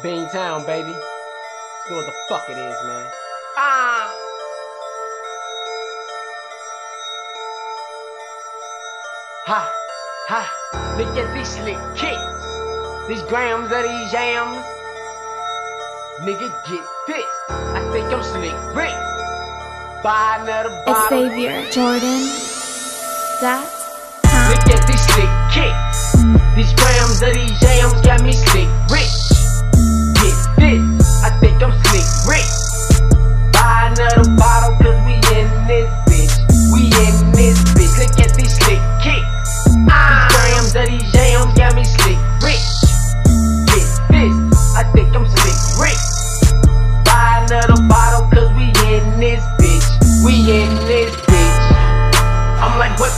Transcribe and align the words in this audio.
Beantown, 0.00 0.66
baby. 0.66 0.88
Let's 0.88 1.90
know 1.90 1.96
what 1.96 2.06
the 2.06 2.12
fuck 2.28 2.48
it 2.48 2.58
is, 2.58 2.76
man. 2.86 3.06
Ah! 3.56 4.14
Ha! 9.44 9.72
Ha! 10.28 10.96
Look 10.98 11.16
at 11.16 11.34
these 11.34 11.48
slick 11.48 11.78
kicks. 11.94 13.08
These 13.08 13.22
grams 13.28 13.70
of 13.70 13.82
these 13.82 14.12
yams. 14.12 14.64
Nigga, 16.20 16.50
get 16.68 16.84
this. 17.06 17.24
I 17.48 17.88
think 17.92 18.06
I'm 18.12 18.22
slick 18.22 18.54
Rick. 18.74 18.94
Buy 20.02 20.38
another 20.40 20.70
bottle. 20.86 21.28
Xavier 21.28 21.70
Jordan. 21.70 22.26
That 23.40 23.68
Look 24.50 24.74
at 24.74 24.86
these 24.86 25.04
slick 25.14 25.30
kicks. 25.52 26.12
These 26.56 26.72
grams 26.74 27.22
of 27.22 27.34
these 27.34 27.61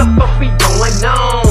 the 0.00 0.08
fuck 0.16 0.32
be 0.40 0.48
going 0.56 0.96
on? 1.04 1.44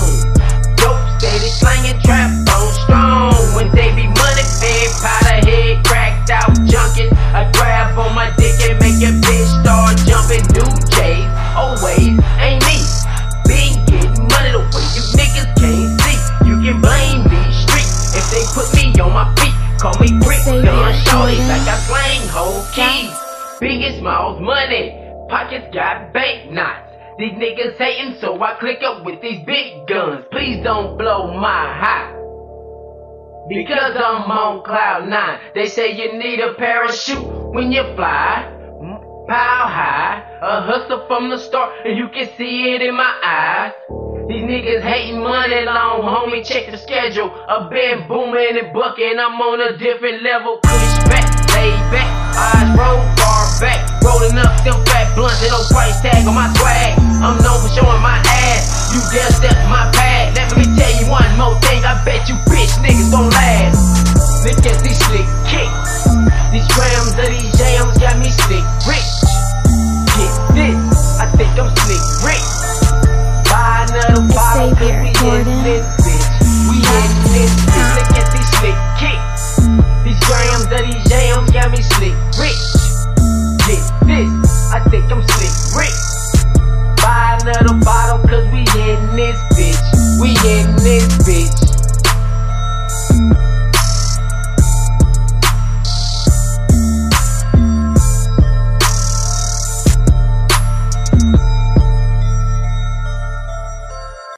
Dope 0.82 0.98
steady 1.22 1.50
slanging 1.54 2.02
trap 2.02 2.34
on 2.50 2.66
strong. 2.82 3.38
When 3.54 3.70
they 3.78 3.94
be 3.94 4.10
money 4.10 4.46
fed, 4.58 4.90
powder 4.98 5.38
head 5.46 5.86
cracked 5.86 6.34
out 6.34 6.50
junkin'. 6.66 7.14
I 7.30 7.46
grab 7.54 7.94
on 7.98 8.16
my 8.16 8.34
dick 8.42 8.58
and 8.66 8.82
make 8.82 8.98
a 9.06 9.14
bitch 9.22 9.50
start 9.62 10.02
jumping. 10.10 10.42
New 10.58 10.66
J's, 10.90 11.30
always 11.54 12.18
ain't 12.42 12.66
me. 12.66 12.82
Been 13.46 13.78
getting 13.86 14.26
money 14.34 14.50
the 14.58 14.66
way 14.66 14.86
you 14.98 15.04
niggas 15.14 15.50
can't 15.62 15.94
see. 16.02 16.18
You 16.50 16.58
can 16.66 16.82
blame 16.82 17.22
these 17.30 17.54
streets 17.70 18.18
if 18.18 18.26
they 18.34 18.42
put 18.58 18.66
me 18.74 18.98
on 18.98 19.14
my 19.14 19.30
feet. 19.38 19.54
Call 19.78 19.94
me 20.02 20.10
brick 20.26 20.42
gun 20.66 20.94
shorty 21.06 21.38
like 21.46 21.70
I 21.70 21.78
slang 21.86 22.26
whole 22.34 22.66
keys. 22.74 23.14
Big 23.62 23.84
and 23.84 24.00
small's 24.02 24.42
money, 24.42 24.98
pockets 25.30 25.70
got 25.72 26.12
bank 26.14 26.50
knots. 26.52 26.89
These 27.20 27.34
niggas 27.34 27.76
hating, 27.76 28.16
so 28.22 28.42
I 28.42 28.58
click 28.62 28.80
up 28.82 29.04
with 29.04 29.20
these 29.22 29.44
big 29.46 29.86
guns. 29.88 30.24
Please 30.32 30.64
don't 30.64 30.98
blow 30.98 31.28
my 31.36 31.68
high. 31.68 32.16
Because 33.50 33.92
I'm 34.00 34.32
on 34.32 34.64
cloud 34.64 35.10
nine. 35.10 35.38
They 35.54 35.68
say 35.68 35.92
you 36.00 36.18
need 36.18 36.40
a 36.40 36.54
parachute 36.54 37.20
when 37.52 37.74
you 37.74 37.84
fly. 37.98 38.48
Pow 39.28 39.68
high, 39.68 40.24
a 40.42 40.62
hustle 40.62 41.06
from 41.08 41.30
the 41.30 41.38
start, 41.38 41.86
and 41.86 41.98
you 41.98 42.08
can 42.08 42.30
see 42.38 42.72
it 42.72 42.82
in 42.82 42.96
my 42.96 43.12
eyes. 43.22 43.74
These 44.30 44.48
niggas 44.48 44.82
hating 44.82 45.20
money 45.20 45.66
long, 45.66 46.08
homie. 46.08 46.46
Check 46.48 46.72
the 46.72 46.78
schedule. 46.78 47.36
I've 47.50 47.70
been 47.70 48.08
booming 48.08 48.58
and 48.64 48.72
bucking. 48.72 49.20
I'm 49.20 49.36
on 49.42 49.60
a 49.60 49.78
different 49.78 50.24
level. 50.24 50.60
Push 50.64 51.04
back, 51.12 51.28
lay 51.52 51.76
back, 51.92 52.08
eyes 52.32 52.78
roll 52.80 53.04
far 53.20 53.60
back. 53.60 54.02
Rolling 54.04 54.38
up 54.38 54.64
them 54.64 54.80
fat 54.86 55.14
blunts, 55.16 55.44
no 55.50 55.60
price 55.76 56.00
tag 56.00 56.26
on 56.26 56.34
my 56.34 56.48
swag. 56.54 57.09
I'm 57.20 57.36
known 57.44 57.60
for 57.60 57.68
showing 57.76 58.02
my 58.02 58.16
ass. 58.24 58.96
You 58.96 59.04
dare 59.12 59.30
step 59.32 59.56
my 59.68 59.92
pad. 59.92 60.36
Let 60.36 60.56
me 60.56 60.64
tell 60.64 60.94
you 60.96 61.12
one 61.12 61.28
more 61.38 61.60
thing. 61.68 61.84
I 61.84 62.00
bet 62.06 62.30
you 62.30 62.36
bitch 62.48 62.80
niggas 62.80 63.12
gon' 63.12 63.30
last. 63.30 64.16
Look 64.48 64.66
at 64.66 64.80
these 64.82 65.00
slick 65.04 65.28
kicks. 65.44 66.08
These 66.52 66.68
grams 66.72 67.20
of 67.20 67.28
these 67.28 67.52
jams 67.60 67.98
got 68.00 68.18
me 68.20 68.32
slick 68.32 68.64
rich. 68.88 69.12
Get 70.16 70.32
this, 70.56 71.20
I 71.20 71.28
think 71.36 71.52
I'm 71.60 71.76
slick 71.76 72.04
rich. 72.24 72.48
Buy 73.52 73.86
another 73.90 74.24
bottle, 74.34 74.76
cause 74.76 75.20
Xavier 75.20 75.99
We 90.20 90.34
get 90.34 90.79